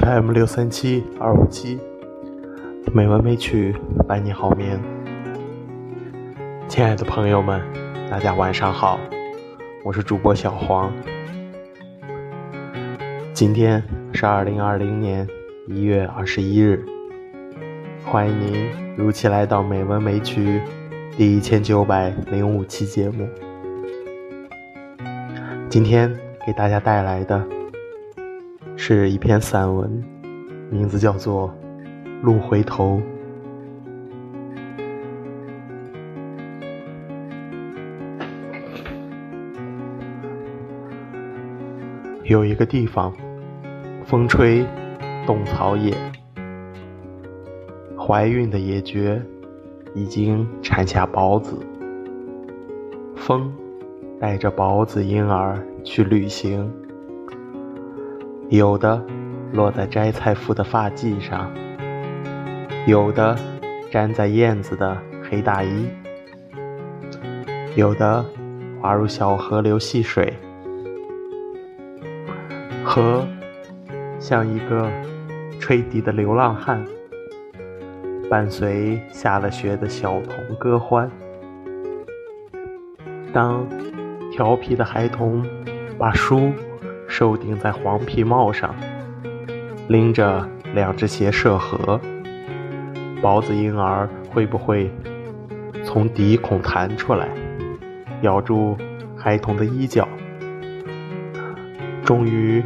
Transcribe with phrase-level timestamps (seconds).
[0.00, 1.78] FM 六三七二五七，
[2.92, 3.74] 美文美曲
[4.06, 4.78] 伴你好眠。
[6.68, 7.60] 亲爱的朋友们，
[8.08, 9.00] 大家晚上好，
[9.84, 10.92] 我是主播小黄。
[13.34, 15.26] 今天是二零二零年
[15.66, 16.84] 一月二十一日，
[18.04, 20.60] 欢迎您如期来到《美文美曲》
[21.16, 23.28] 第一千九百零五期节目。
[25.68, 26.14] 今天
[26.46, 27.57] 给大家带来的。
[28.90, 30.02] 是一篇散文，
[30.70, 31.50] 名字叫做
[32.22, 32.98] 《路回头》。
[42.24, 43.12] 有一个地方，
[44.06, 44.64] 风吹
[45.26, 45.92] 动草野，
[47.94, 49.20] 怀孕的野蕨
[49.94, 51.58] 已经产下宝子，
[53.14, 53.52] 风
[54.18, 56.66] 带着宝子婴儿去旅行。
[58.50, 59.04] 有的
[59.52, 61.52] 落在摘菜妇的发髻上，
[62.86, 63.36] 有的
[63.90, 65.86] 粘在燕子的黑大衣，
[67.76, 68.24] 有的
[68.80, 70.32] 滑入小河流戏水。
[72.82, 73.28] 河
[74.18, 74.90] 像一个
[75.60, 76.82] 吹笛的流浪汉，
[78.30, 81.10] 伴随下了学的小童歌欢。
[83.30, 83.66] 当
[84.32, 85.44] 调皮的孩童
[85.98, 86.50] 把书。
[87.08, 88.74] 收顶在黄皮帽上，
[89.88, 91.98] 拎着两只鞋涉河。
[93.20, 94.88] 包子婴儿会不会
[95.84, 97.28] 从鼻孔弹出来，
[98.22, 98.76] 咬住
[99.16, 100.06] 孩童的衣角？
[102.04, 102.62] 终于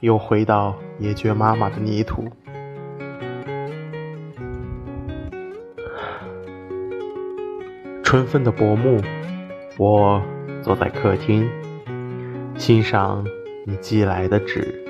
[0.00, 2.28] 又回到野蕨妈妈的泥土。
[8.04, 9.02] 春分的薄暮，
[9.78, 10.22] 我
[10.62, 11.48] 坐在客厅，
[12.56, 13.24] 欣赏。
[13.68, 14.80] 你寄来的纸，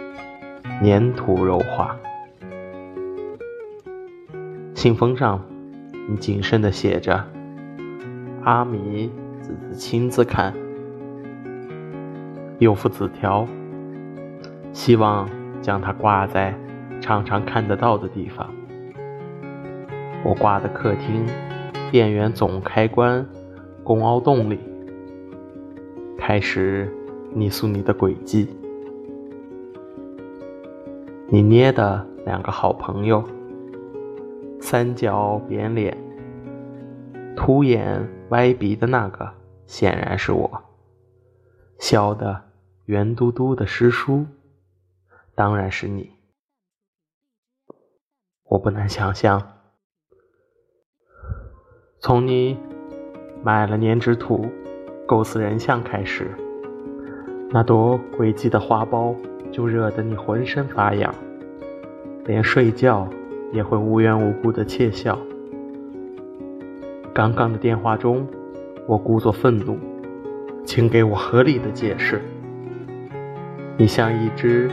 [0.83, 1.97] 粘土柔滑。
[4.75, 5.43] 信封上，
[6.07, 7.25] 你谨慎地写着
[8.45, 9.11] ：“阿米
[9.41, 10.53] 子子亲自看。”
[12.61, 13.49] 有副纸条，
[14.75, 15.27] 希望
[15.63, 16.55] 将它挂在
[17.01, 18.47] 常常看得到的地方。
[20.23, 21.25] 我挂的客厅
[21.91, 23.27] 电源总开关
[23.83, 24.59] 公凹洞里，
[26.19, 26.93] 开始
[27.33, 28.47] 你塑你的轨迹。
[31.29, 33.25] 你捏的两个好朋友，
[34.61, 35.99] 三角扁脸、
[37.35, 39.29] 凸眼歪鼻的那个，
[39.67, 40.49] 显然是我；
[41.81, 42.45] 笑的
[42.85, 44.25] 圆嘟嘟的师叔，
[45.35, 46.13] 当然是你。
[48.45, 49.43] 我不难想象，
[51.99, 52.57] 从你
[53.43, 54.47] 买了粘纸土，
[55.09, 56.31] 构思人像开始，
[57.51, 59.17] 那朵诡计的花苞。
[59.53, 61.15] 就热得你浑身发痒，
[62.25, 63.09] 连睡觉
[63.53, 65.19] 也会无缘无故的窃笑。
[67.15, 68.27] 刚刚的电话中，
[68.87, 69.79] 我故作愤怒，
[70.65, 72.21] 请给我合理的解释。
[73.79, 74.71] 你像一只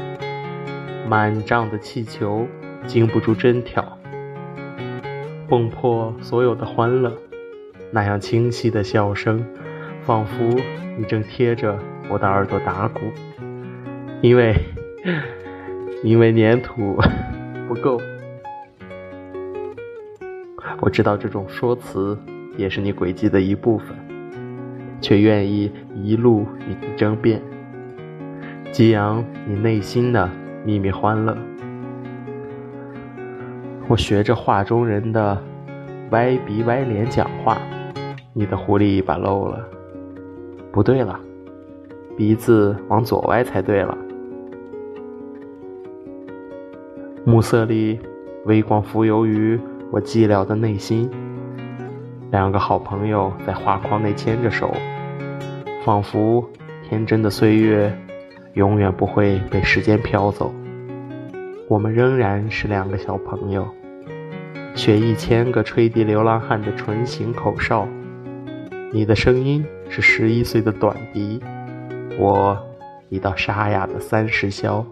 [1.07, 2.45] 满胀的气球，
[2.85, 3.97] 经不住针挑，
[5.47, 7.11] 蹦破所有的欢乐。
[7.91, 9.45] 那样清晰的笑声，
[10.01, 10.43] 仿佛
[10.97, 11.77] 你正贴着
[12.09, 13.01] 我的耳朵打鼓。
[14.23, 14.55] 因为，
[16.01, 16.97] 因为粘土
[17.67, 17.99] 不够。
[20.79, 22.17] 我知道这种说辞
[22.55, 23.87] 也是你诡计的一部分，
[25.01, 27.41] 却愿意一路与你争辩，
[28.71, 30.29] 激扬你内心的
[30.63, 31.37] 秘密欢乐。
[33.89, 35.37] 我学着画中人的
[36.11, 37.57] 歪鼻歪脸讲话，
[38.31, 39.67] 你的狐狸尾巴漏了，
[40.71, 41.19] 不对了，
[42.15, 43.97] 鼻子往左歪才对了。
[47.25, 47.97] 暮色里，
[48.43, 49.57] 微光浮游于
[49.91, 51.09] 我寂寥的内心。
[52.31, 54.73] 两个好朋友在画框内牵着手，
[55.85, 56.43] 仿佛
[56.83, 57.97] 天真的岁月
[58.55, 60.53] 永远不会被时间飘走。
[61.69, 63.65] 我们仍然是两个小朋友，
[64.75, 67.87] 学一千个吹笛流浪汉的唇形口哨。
[68.91, 71.39] 你的声音是十一岁的短笛，
[72.19, 72.57] 我
[73.07, 74.83] 一道沙哑的三十箫。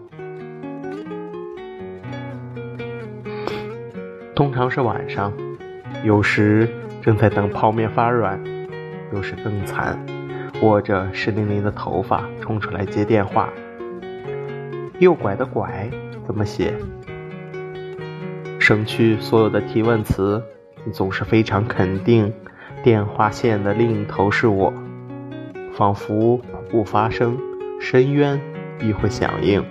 [4.42, 5.32] 通常是晚上，
[6.02, 6.68] 有时
[7.00, 8.42] 正在等泡面发软，
[9.12, 9.96] 有时更惨，
[10.62, 13.48] 握着湿淋淋的头发冲出来接电话。
[14.98, 15.88] 右拐的拐
[16.26, 16.74] 怎么写？
[18.58, 20.42] 省去所有的提问词，
[20.84, 22.32] 你总是非常肯定，
[22.82, 24.74] 电话线的另一头是我，
[25.72, 27.38] 仿佛不发声，
[27.80, 28.40] 深渊
[28.76, 29.64] 必会响应。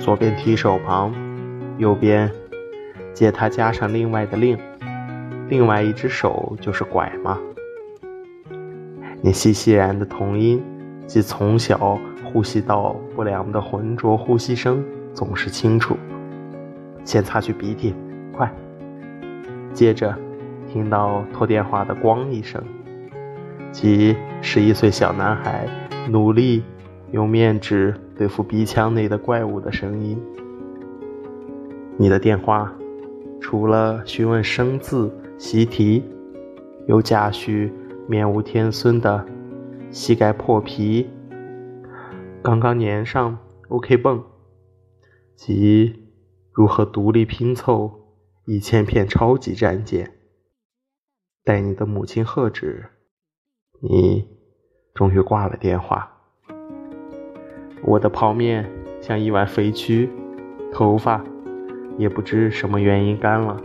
[0.00, 1.14] 左边提手旁，
[1.78, 2.28] 右边
[3.16, 4.58] 借它加上另外的令，
[5.48, 7.38] 另外一只手就是拐嘛。
[9.22, 10.62] 你细细然的童音，
[11.06, 14.84] 即从小呼吸道不良的浑浊呼吸声
[15.14, 15.96] 总是清楚。
[17.06, 17.94] 先擦去鼻涕，
[18.36, 18.52] 快。
[19.72, 20.14] 接着
[20.70, 22.62] 听到拖电话的“咣”一声，
[23.72, 25.66] 即十一岁小男孩
[26.10, 26.62] 努力
[27.12, 30.20] 用面纸对付鼻腔内的怪物的声音。
[31.96, 32.70] 你的电话
[33.48, 35.08] 除了询问生字
[35.38, 36.02] 习题，
[36.88, 37.72] 又夹叙。
[38.08, 39.24] 面无天孙的
[39.88, 41.08] 膝盖破皮，
[42.42, 43.38] 刚刚粘上
[43.68, 44.24] OK 绷，
[45.36, 45.94] 及
[46.52, 47.92] 如何独立拼凑
[48.46, 50.12] 一千片超级战舰。
[51.44, 52.86] 待你的母亲喝止，
[53.80, 54.26] 你
[54.92, 56.18] 终于挂了电话。
[57.84, 58.68] 我的泡面
[59.00, 60.10] 像一碗肥蛆，
[60.72, 61.24] 头发
[61.98, 63.56] 也不知什么原因干了。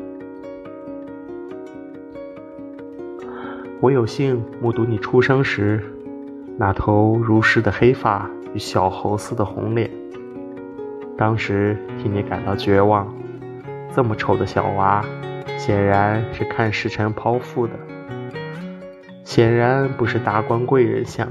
[3.80, 5.83] 我有幸目睹你出生时
[6.57, 9.89] 那头如诗的黑发与小猴似的红脸，
[11.18, 13.12] 当时替你感到绝望。
[13.94, 15.04] 这么丑的小娃，
[15.57, 17.74] 显然是看时辰剖腹的，
[19.24, 21.27] 显然不是达官贵人相。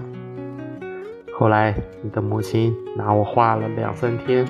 [1.32, 4.44] 后来你的母亲拿我画了两三天，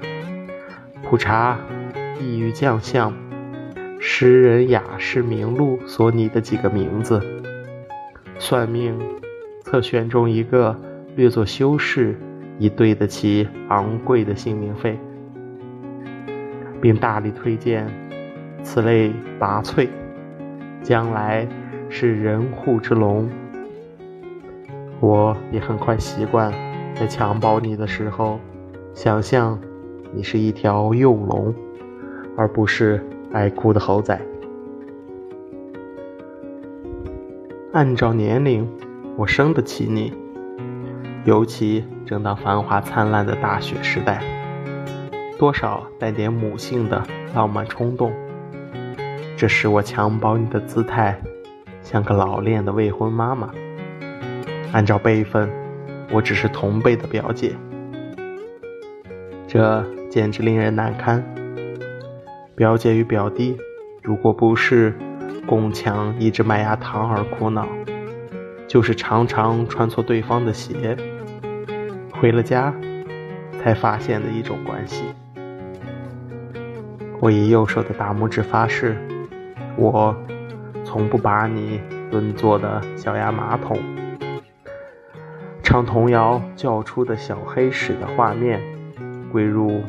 [1.05, 1.56] 普查
[2.20, 3.12] 意欲将相，
[3.99, 7.19] 诗人雅士名录所拟的几个名字。
[8.38, 8.94] 算命，
[9.62, 10.78] 测选中一个
[11.17, 12.14] 略作修饰，
[12.58, 14.99] 以对得起昂贵的姓名费，
[16.81, 17.87] 并大力推荐
[18.62, 19.88] 此类拔萃，
[20.82, 21.49] 将来
[21.88, 23.28] 是人户之龙。
[25.00, 26.52] 我也很快习惯
[26.94, 28.38] 在襁褓你的时候，
[28.93, 29.58] 想象
[30.12, 31.55] 你是一条幼龙，
[32.37, 34.21] 而不是爱哭的猴仔。
[37.73, 38.69] 按照年龄，
[39.17, 40.12] 我生得起你，
[41.25, 44.23] 尤其正当繁华灿烂的大学时代，
[45.38, 47.03] 多少带点母性的
[47.35, 48.12] 浪漫冲动。
[49.37, 51.21] 这使我襁褓你的姿态，
[51.81, 53.50] 像个老练的未婚妈妈。
[54.73, 55.49] 按照辈分，
[56.12, 57.55] 我只是同辈的表姐，
[59.47, 61.25] 这简直令人难堪。
[62.61, 63.57] 表姐与表弟，
[64.03, 64.95] 如果不是……
[65.47, 67.67] 共抢一只麦芽糖而苦恼，
[68.69, 70.95] 就是常常穿错对方的鞋，
[72.12, 72.71] 回了家
[73.59, 75.07] 才发现的一种关系。
[77.19, 78.95] 我以右手的大拇指发誓，
[79.79, 80.15] 我
[80.85, 81.81] 从不把你
[82.11, 83.79] 蹲坐的小牙马桶、
[85.63, 88.61] 唱童谣叫出的小黑屎的画面
[89.33, 89.83] 归入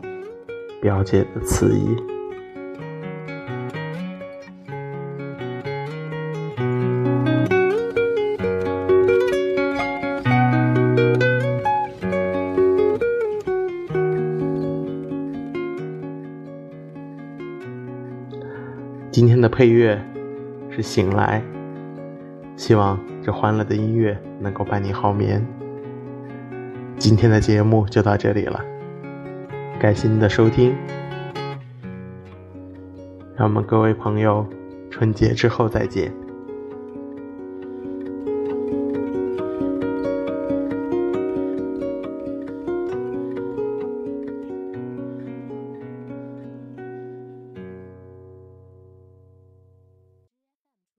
[0.81, 1.97] 表姐的词意。
[19.11, 20.01] 今天的配乐
[20.69, 21.43] 是《醒来》，
[22.57, 25.45] 希望这欢乐的音乐能够伴你好眠。
[26.97, 28.63] 今天的节目就到这里了，
[29.77, 30.73] 感谢您的收听，
[33.35, 34.47] 让我们各位朋友
[34.89, 36.09] 春节之后再见。